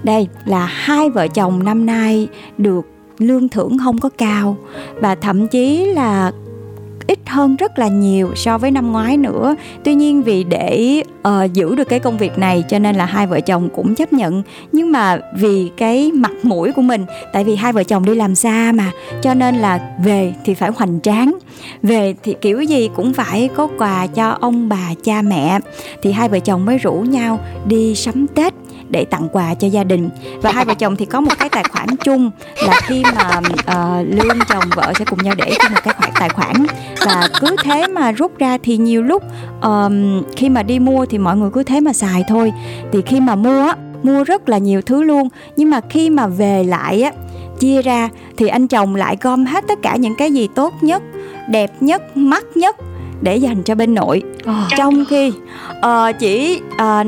[0.03, 2.87] Đây là hai vợ chồng năm nay được
[3.19, 4.57] lương thưởng không có cao
[5.01, 6.33] và thậm chí là
[7.07, 9.57] ít hơn rất là nhiều so với năm ngoái nữa.
[9.85, 13.27] Tuy nhiên vì để uh, giữ được cái công việc này cho nên là hai
[13.27, 14.43] vợ chồng cũng chấp nhận.
[14.73, 18.35] Nhưng mà vì cái mặt mũi của mình tại vì hai vợ chồng đi làm
[18.35, 18.91] xa mà
[19.23, 21.39] cho nên là về thì phải hoành tráng.
[21.83, 25.59] Về thì kiểu gì cũng phải có quà cho ông bà cha mẹ.
[26.03, 28.55] Thì hai vợ chồng mới rủ nhau đi sắm tết
[28.89, 30.11] để tặng quà cho gia đình.
[30.43, 32.31] Và hai vợ chồng thì có một cái tài khoản chung
[32.67, 36.11] là khi mà uh, lương chồng vợ sẽ cùng nhau để cho một cái khoản
[36.15, 36.53] tài khoản.
[37.07, 39.23] Và cứ thế mà rút ra thì nhiều lúc
[39.63, 42.53] um, khi mà đi mua thì mọi người cứ thế mà xài thôi.
[42.93, 45.29] Thì khi mà mua mua rất là nhiều thứ luôn.
[45.57, 47.13] Nhưng mà khi mà về lại á
[47.59, 51.03] chia ra thì anh chồng lại gom hết tất cả những cái gì tốt nhất
[51.51, 52.77] đẹp nhất mắc nhất
[53.23, 54.55] để dành cho bên nội oh.
[54.77, 55.33] trong khi
[55.79, 57.07] uh, chỉ uh,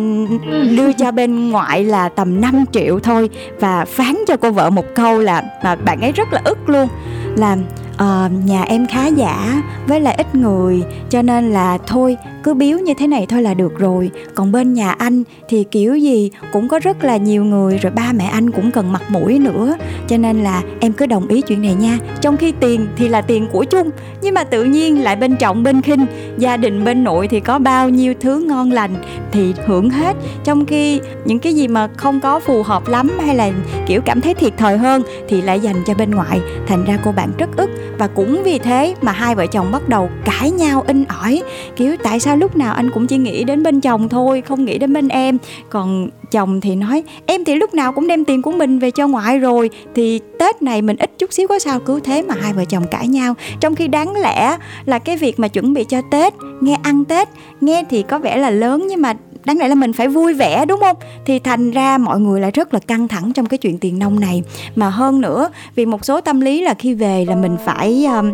[0.76, 4.84] đưa cho bên ngoại là tầm 5 triệu thôi và phán cho cô vợ một
[4.94, 6.88] câu là mà bạn ấy rất là ức luôn
[7.36, 7.56] là
[7.94, 12.78] uh, nhà em khá giả với lại ít người cho nên là thôi cứ biếu
[12.78, 14.10] như thế này thôi là được rồi.
[14.34, 18.12] Còn bên nhà anh thì kiểu gì cũng có rất là nhiều người, rồi ba
[18.12, 19.76] mẹ anh cũng cần mặt mũi nữa.
[20.08, 21.98] Cho nên là em cứ đồng ý chuyện này nha.
[22.20, 23.90] Trong khi tiền thì là tiền của chung,
[24.22, 26.06] nhưng mà tự nhiên lại bên trọng bên khinh.
[26.38, 28.94] Gia đình bên nội thì có bao nhiêu thứ ngon lành
[29.32, 30.16] thì hưởng hết.
[30.44, 33.50] Trong khi những cái gì mà không có phù hợp lắm hay là
[33.86, 36.40] kiểu cảm thấy thiệt thòi hơn thì lại dành cho bên ngoại.
[36.66, 37.70] Thành ra cô bạn rất ức.
[37.98, 41.42] Và cũng vì thế mà hai vợ chồng bắt đầu cãi nhau, in ỏi.
[41.76, 44.64] Kiểu tại sao sao lúc nào anh cũng chỉ nghĩ đến bên chồng thôi không
[44.64, 45.38] nghĩ đến bên em.
[45.70, 49.08] Còn chồng thì nói em thì lúc nào cũng đem tiền của mình về cho
[49.08, 52.52] ngoại rồi thì tết này mình ít chút xíu có sao cứ thế mà hai
[52.52, 53.34] vợ chồng cãi nhau.
[53.60, 57.28] Trong khi đáng lẽ là cái việc mà chuẩn bị cho tết nghe ăn tết
[57.60, 60.66] nghe thì có vẻ là lớn nhưng mà đáng lẽ là mình phải vui vẻ
[60.66, 60.96] đúng không?
[61.26, 64.20] Thì thành ra mọi người lại rất là căng thẳng trong cái chuyện tiền nông
[64.20, 64.42] này.
[64.76, 68.32] Mà hơn nữa vì một số tâm lý là khi về là mình phải um,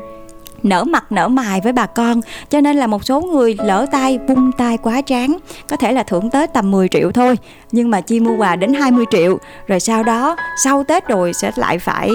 [0.63, 2.21] nở mặt, nở mày với bà con.
[2.51, 5.39] Cho nên là một số người lỡ tay, vung tay quá tráng.
[5.69, 7.39] Có thể là thưởng tết tầm 10 triệu thôi,
[7.73, 9.39] nhưng mà chi mua quà đến 20 triệu.
[9.67, 12.11] Rồi sau đó, sau tết rồi sẽ lại phải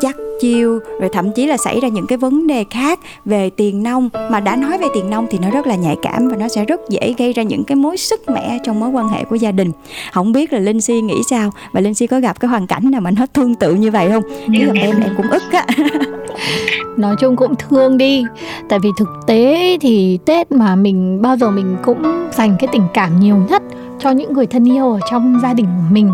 [0.00, 3.82] chắc chiêu rồi thậm chí là xảy ra những cái vấn đề khác về tiền
[3.82, 6.48] nông mà đã nói về tiền nông thì nó rất là nhạy cảm và nó
[6.48, 9.36] sẽ rất dễ gây ra những cái mối sức mẻ trong mối quan hệ của
[9.36, 9.72] gia đình.
[10.12, 11.50] Không biết là linh si nghĩ sao?
[11.72, 14.10] Và linh si có gặp cái hoàn cảnh nào mà nó tương tự như vậy
[14.10, 14.22] không?
[14.46, 15.66] Chứ gặp em em cũng ức á.
[16.96, 18.24] Nói chung cũng thương đi.
[18.68, 22.84] Tại vì thực tế thì tết mà mình bao giờ mình cũng dành cái tình
[22.94, 23.62] cảm nhiều nhất
[24.00, 26.10] cho những người thân yêu ở trong gia đình của mình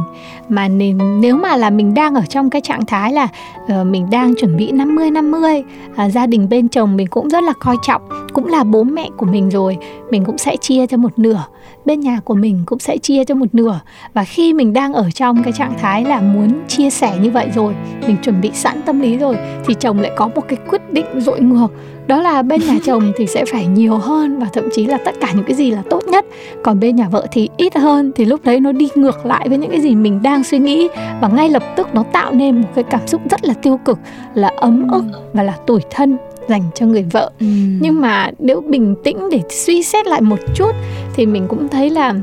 [0.48, 3.28] mà nên, nếu mà là mình đang ở trong cái trạng thái là
[3.64, 7.42] uh, mình đang chuẩn bị 50 50 uh, gia đình bên chồng mình cũng rất
[7.42, 9.78] là coi trọng cũng là bố mẹ của mình rồi
[10.10, 11.44] mình cũng sẽ chia cho một nửa
[11.86, 13.80] bên nhà của mình cũng sẽ chia cho một nửa.
[14.14, 17.48] Và khi mình đang ở trong cái trạng thái là muốn chia sẻ như vậy
[17.54, 17.74] rồi
[18.06, 21.06] mình chuẩn bị sẵn tâm lý rồi thì chồng lại có một cái quyết định
[21.16, 21.68] dội ngược.
[22.06, 25.14] Đó là bên nhà chồng thì sẽ phải nhiều hơn và thậm chí là tất
[25.20, 26.26] cả những cái gì là tốt nhất.
[26.62, 29.58] Còn bên nhà vợ thì ít hơn thì lúc đấy nó đi ngược lại với
[29.58, 30.88] những cái gì mình đang suy nghĩ
[31.20, 33.98] và ngay lập tức nó tạo nên một cái cảm xúc rất là tiêu cực
[34.34, 36.16] là ấm ức và là tủi thân
[36.48, 37.30] dành cho người vợ.
[37.40, 37.46] Ừ.
[37.80, 40.70] nhưng mà nếu bình tĩnh để suy xét lại một chút
[41.14, 42.14] thì mình cũng thấy là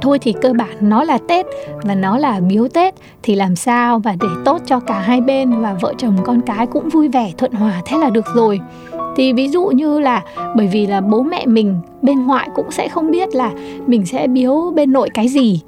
[0.00, 1.46] thôi thì cơ bản nó là tết
[1.82, 5.62] và nó là biếu tết thì làm sao và để tốt cho cả hai bên
[5.62, 8.60] và vợ chồng con cái cũng vui vẻ thuận hòa thế là được rồi.
[9.16, 10.22] Thì ví dụ như là
[10.56, 13.50] bởi vì là bố mẹ mình bên ngoại cũng sẽ không biết là
[13.86, 15.60] mình sẽ biếu bên nội cái gì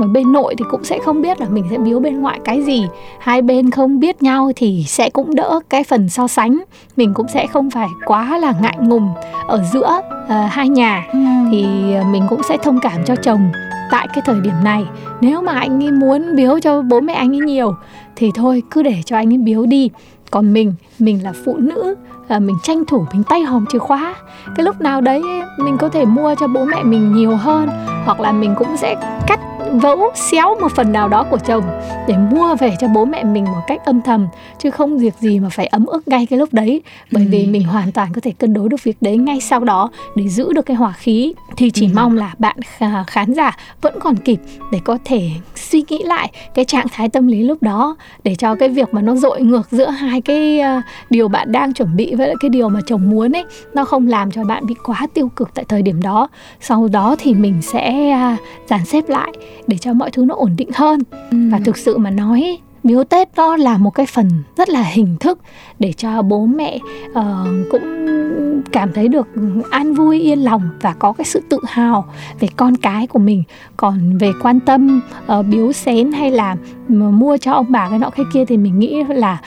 [0.00, 2.62] mà bên nội thì cũng sẽ không biết là mình sẽ biếu bên ngoại cái
[2.62, 2.86] gì.
[3.18, 6.64] Hai bên không biết nhau thì sẽ cũng đỡ cái phần so sánh.
[6.96, 9.08] Mình cũng sẽ không phải quá là ngại ngùng
[9.46, 11.06] ở giữa uh, hai nhà.
[11.12, 11.18] Ừ.
[11.50, 11.66] thì
[12.12, 13.50] mình cũng sẽ thông cảm cho chồng
[13.90, 14.84] tại cái thời điểm này.
[15.20, 17.74] Nếu mà anh ấy muốn biếu cho bố mẹ anh ấy nhiều
[18.16, 19.90] thì thôi cứ để cho anh ấy biếu đi.
[20.30, 21.94] Còn mình mình là phụ nữ
[22.28, 24.14] là mình tranh thủ mình tay hòm chìa khóa.
[24.56, 25.22] Cái lúc nào đấy
[25.58, 27.68] mình có thể mua cho bố mẹ mình nhiều hơn
[28.04, 28.94] hoặc là mình cũng sẽ
[29.26, 29.40] cắt
[29.80, 31.64] vẫu xéo một phần nào đó của chồng
[32.08, 34.26] để mua về cho bố mẹ mình một cách âm thầm
[34.58, 36.82] chứ không việc gì mà phải ấm ức ngay cái lúc đấy
[37.12, 37.28] bởi ừ.
[37.30, 40.28] vì mình hoàn toàn có thể cân đối được việc đấy ngay sau đó để
[40.28, 41.92] giữ được cái hỏa khí thì chỉ ừ.
[41.94, 42.56] mong là bạn
[43.06, 44.40] khán giả vẫn còn kịp
[44.72, 48.54] để có thể suy nghĩ lại cái trạng thái tâm lý lúc đó để cho
[48.54, 52.14] cái việc mà nó dội ngược giữa hai cái uh, điều bạn đang chuẩn bị
[52.14, 55.06] với lại cái điều mà chồng muốn ấy nó không làm cho bạn bị quá
[55.14, 56.28] tiêu cực tại thời điểm đó
[56.60, 59.32] sau đó thì mình sẽ uh, dàn xếp lại
[59.66, 61.00] để cho mọi thứ nó ổn định hơn.
[61.30, 61.38] Ừ.
[61.52, 65.16] và thực sự mà nói biếu tết nó là một cái phần rất là hình
[65.20, 65.38] thức
[65.78, 66.78] để cho bố mẹ
[67.10, 67.24] uh,
[67.70, 68.06] cũng
[68.72, 69.28] cảm thấy được
[69.70, 72.04] an vui yên lòng và có cái sự tự hào
[72.40, 73.42] về con cái của mình.
[73.76, 75.00] Còn về quan tâm
[75.38, 76.56] uh, biếu xén hay là
[76.88, 79.40] mua cho ông bà cái nọ cái kia thì mình nghĩ là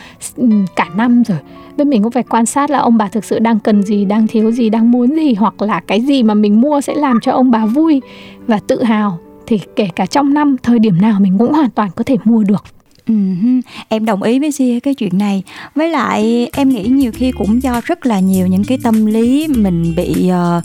[0.76, 1.38] cả năm rồi.
[1.78, 4.28] Bên mình cũng phải quan sát là ông bà thực sự đang cần gì đang
[4.28, 7.32] thiếu gì đang muốn gì hoặc là cái gì mà mình mua sẽ làm cho
[7.32, 8.02] ông bà vui
[8.48, 11.90] và tự hào thì kể cả trong năm, thời điểm nào mình cũng hoàn toàn
[11.96, 12.64] có thể mua được.
[13.08, 13.62] Uh-huh.
[13.88, 15.44] em đồng ý với Sia cái chuyện này.
[15.76, 19.48] Với lại em nghĩ nhiều khi cũng do rất là nhiều những cái tâm lý
[19.48, 20.64] mình bị uh,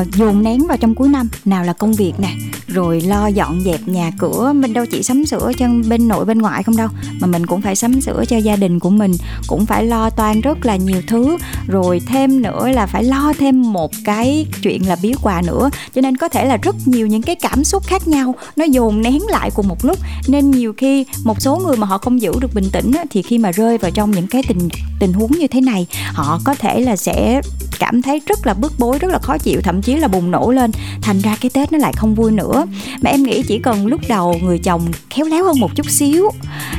[0.00, 1.28] uh, dồn nén vào trong cuối năm.
[1.44, 2.28] Nào là công việc nè
[2.66, 6.38] rồi lo dọn dẹp nhà cửa mình đâu chỉ sắm sửa cho bên nội bên
[6.38, 6.88] ngoại không đâu
[7.20, 9.12] mà mình cũng phải sắm sửa cho gia đình của mình
[9.46, 11.36] cũng phải lo toan rất là nhiều thứ.
[11.66, 15.70] Rồi thêm nữa là phải lo thêm một cái chuyện là biếu quà nữa.
[15.94, 19.02] Cho nên có thể là rất nhiều những cái cảm xúc khác nhau nó dồn
[19.02, 19.98] nén lại cùng một lúc.
[20.28, 23.38] Nên nhiều khi một số người mà họ không giữ được bình tĩnh thì khi
[23.38, 24.68] mà rơi vào trong những cái tình
[25.00, 27.40] tình huống như thế này họ có thể là sẽ
[27.78, 30.50] cảm thấy rất là bức bối rất là khó chịu thậm chí là bùng nổ
[30.50, 30.70] lên.
[31.02, 32.66] Thành ra cái tết nó lại không vui nữa.
[33.00, 36.30] Mà em nghĩ chỉ cần lúc đầu người chồng khéo léo hơn một chút xíu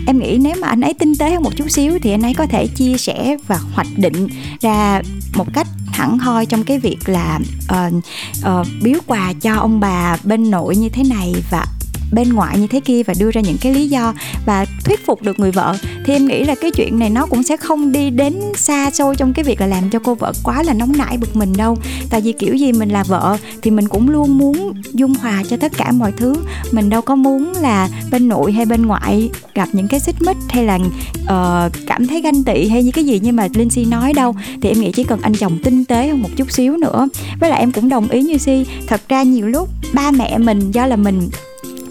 [0.08, 2.34] em nghĩ nếu mà anh ấy tinh tế hơn một chút xíu thì anh ấy
[2.34, 4.28] có thể chia sẻ và hoạch định
[4.62, 5.02] ra
[5.34, 7.40] một cách thẳng thoi trong cái việc là
[7.88, 7.94] uh,
[8.40, 11.66] uh, biếu quà cho ông bà bên nội như thế này và
[12.12, 14.14] bên ngoại như thế kia và đưa ra những cái lý do
[14.46, 17.44] và thuyết phục được người vợ thì em nghĩ là cái chuyện này nó cũng
[17.44, 20.64] sẽ không đi đến xa xôi trong cái việc là làm cho cô vợ quá
[20.64, 21.78] là nóng nảy bực mình đâu.
[22.10, 25.58] Tại vì kiểu gì mình là vợ thì mình cũng luôn muốn dung hòa cho
[25.58, 26.36] tất cả mọi thứ.
[26.72, 30.38] Mình đâu có muốn là bên nội hay bên ngoại gặp những cái xích mích
[30.50, 33.86] hay là uh, cảm thấy ganh tị hay như cái gì như mà linh si
[33.86, 34.36] nói đâu.
[34.62, 37.08] Thì em nghĩ chỉ cần anh chồng tinh tế hơn một chút xíu nữa.
[37.40, 40.72] Với lại em cũng đồng ý như si thật ra nhiều lúc ba mẹ mình
[40.72, 41.30] do là mình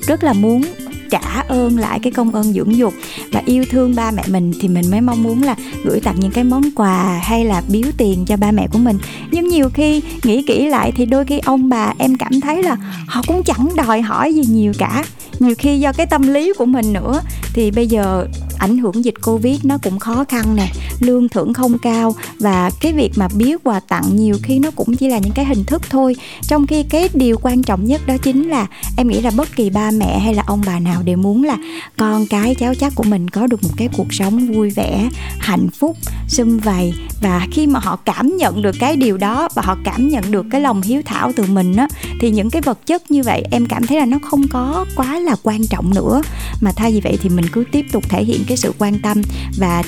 [0.07, 0.63] rất là muốn
[1.11, 2.95] trả ơn lại cái công ơn dưỡng dục
[3.33, 6.31] và yêu thương ba mẹ mình, thì mình mới mong muốn là gửi tặng những
[6.31, 8.99] cái món quà hay là biếu tiền cho ba mẹ của mình.
[9.31, 12.77] Nhưng nhiều khi nghĩ kỹ lại thì đôi khi ông bà em cảm thấy là
[13.07, 15.05] họ cũng chẳng đòi hỏi gì nhiều cả.
[15.39, 17.21] Nhiều khi do cái tâm lý của mình nữa,
[17.55, 18.27] thì bây giờ
[18.59, 20.69] ảnh hưởng dịch covid nó cũng khó khăn nè,
[21.01, 24.97] lương thưởng không cao và cái việc mà biếu quà tặng nhiều khi nó cũng
[24.97, 26.17] chỉ là những cái hình thức thôi.
[26.43, 28.67] Trong khi cái điều quan trọng nhất đó chính là
[28.97, 31.57] em nghĩ là bất kỳ ba mẹ hay là ông bà nào đều muốn là
[31.97, 35.69] con cái, cháu chắc của mình có được một cái cuộc sống vui vẻ, hạnh
[35.71, 35.97] phúc,
[36.29, 36.95] sum vầy.
[37.23, 40.47] Và khi mà họ cảm nhận được cái điều đó và họ cảm nhận được
[40.51, 41.89] cái lòng hiếu thảo từ mình á,
[42.21, 45.19] thì những cái vật chất như vậy em cảm thấy là nó không có quá
[45.19, 46.23] là quan trọng nữa.
[46.61, 49.23] Mà thay vì vậy thì mình cứ tiếp tục thể hiện cái sự quan tâm
[49.59, 49.83] và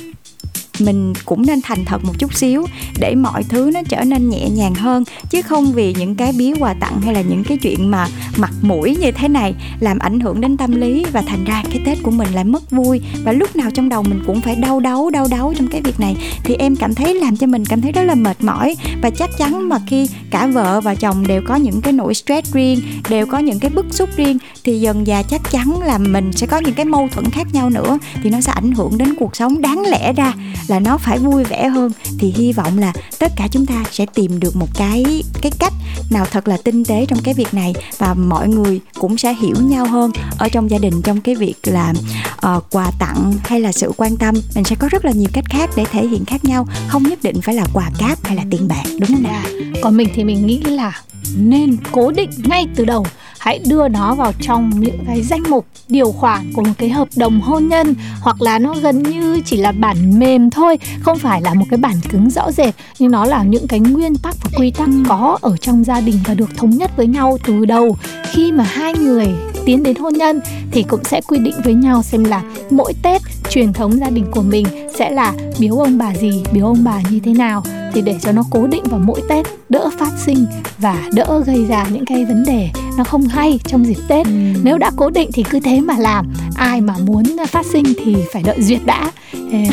[0.80, 2.66] mình cũng nên thành thật một chút xíu
[3.00, 6.56] để mọi thứ nó trở nên nhẹ nhàng hơn, chứ không vì những cái biếu
[6.60, 10.20] quà tặng hay là những cái chuyện mà mặt mũi như thế này làm ảnh
[10.20, 11.04] hưởng đến tâm lý.
[11.12, 13.00] Và thành ra cái tết của mình lại mất vui.
[13.24, 16.00] Và lúc nào trong đầu mình cũng phải đau đấu đau đấu trong cái việc
[16.00, 16.16] này.
[16.44, 18.76] Thì em cảm thấy làm cho mình cảm thấy rất là mệt mỏi.
[19.02, 22.52] Và chắc chắn mà khi cả vợ và chồng đều có những cái nỗi stress
[22.52, 26.32] riêng, đều có những cái bức xúc riêng, thì dần dà chắc chắn là mình
[26.32, 27.98] sẽ có những cái mâu thuẫn khác nhau nữa.
[28.22, 30.34] Thì nó sẽ ảnh hưởng đến cuộc sống đáng lẽ ra
[30.68, 31.92] là nó phải vui vẻ hơn.
[32.18, 35.72] Thì hy vọng là tất cả chúng ta sẽ tìm được một cái cái cách
[36.10, 39.56] nào thật là tinh tế trong cái việc này và mọi người cũng sẽ hiểu
[39.60, 41.94] nhau hơn ở trong gia đình trong cái việc là
[42.46, 44.34] uh, quà tặng hay là sự quan tâm.
[44.54, 46.66] Mình sẽ có rất là nhiều cách khác để thể hiện khác nhau.
[46.88, 49.80] Không nhất định phải là quà cáp hay là tiền bạc đúng không nào dạ.
[49.82, 51.02] còn mình thì mình nghĩ là
[51.36, 53.06] nên cố định ngay từ đầu
[53.38, 57.08] hãy đưa nó vào trong những cái danh mục điều khoản của một cái hợp
[57.16, 61.42] đồng hôn nhân hoặc là nó gần như chỉ là bản mềm thôi không phải
[61.42, 64.50] là một cái bản cứng rõ rệt nhưng nó là những cái nguyên tắc và
[64.58, 67.96] quy tắc có ở trong gia đình và được thống nhất với nhau từ đầu.
[68.30, 69.28] Khi mà hai người
[69.64, 73.22] tiến đến hôn nhân thì cũng sẽ quy định với nhau xem là mỗi Tết
[73.50, 74.66] truyền thống gia đình của mình
[74.98, 77.62] sẽ là biếu ông bà gì, biếu ông bà như thế nào.
[77.92, 80.46] Thì để cho nó cố định vào mỗi Tết đỡ phát sinh
[80.78, 84.26] và đỡ gây ra những cái vấn đề nó không hay trong dịp Tết.
[84.26, 84.32] Ừ.
[84.62, 86.32] Nếu đã cố định thì cứ thế mà làm.
[86.54, 89.10] Ai mà muốn phát sinh thì phải đợi duyệt đã.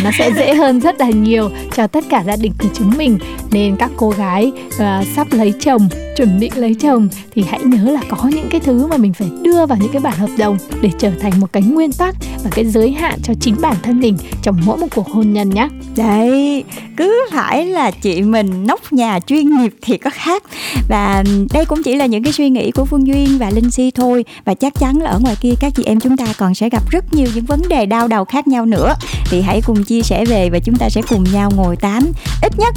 [0.03, 3.17] Nó sẽ dễ hơn rất là nhiều cho tất cả gia đình của chúng mình.
[3.51, 7.91] Nên các cô gái uh, sắp lấy chồng, chuẩn bị lấy chồng thì hãy nhớ
[7.91, 10.57] là có những cái thứ mà mình phải đưa vào những cái bản hợp đồng
[10.81, 13.99] để trở thành một cái nguyên tắc và cái giới hạn cho chính bản thân
[13.99, 15.67] mình trong mỗi một cuộc hôn nhân nhé.
[15.95, 16.63] Đấy,
[16.97, 20.43] cứ phải là chị mình nóc nhà chuyên nghiệp thì có khác
[20.89, 23.91] và đây cũng chỉ là những cái suy nghĩ của Phương Duyên và Linh Si
[23.91, 26.69] thôi và chắc chắn là ở ngoài kia các chị em chúng ta còn sẽ
[26.69, 30.01] gặp rất nhiều những vấn đề đau đầu khác nhau nữa thì hãy cùng chia
[30.01, 32.11] sẻ về và chúng ta sẽ cùng nhau ngồi tám.
[32.41, 32.75] Ít nhất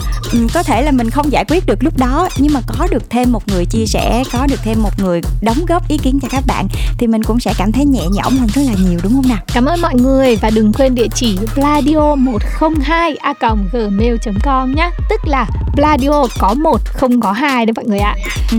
[0.54, 3.32] có thể là mình không giải quyết được lúc đó nhưng mà có được thêm
[3.32, 6.44] một người chia sẻ có được thêm một người đóng góp ý kiến cho các
[6.46, 9.28] bạn thì mình cũng sẽ cảm thấy nhẹ nhõm hơn rất là nhiều đúng không
[9.28, 9.38] nào?
[9.54, 13.34] Cảm ơn mọi người và đừng quên địa chỉ vladio 102 a
[13.72, 14.90] gmail.com nhé.
[15.10, 15.46] Tức là
[15.76, 18.14] Vladio có một không có hai đấy mọi người ạ.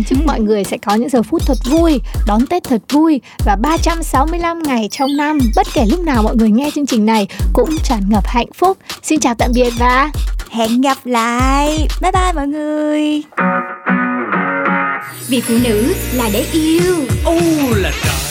[0.09, 3.55] Chúc mọi người sẽ có những giờ phút thật vui đón Tết thật vui và
[3.55, 5.39] 365 ngày trong năm.
[5.55, 8.77] Bất kể lúc nào mọi người nghe chương trình này cũng tràn ngập hạnh phúc.
[9.03, 10.11] Xin chào tạm biệt và
[10.49, 11.87] hẹn gặp lại.
[12.01, 13.23] Bye bye mọi người.
[15.27, 16.95] Vì phụ nữ là để yêu.
[17.25, 17.39] Ô
[17.75, 18.28] là trời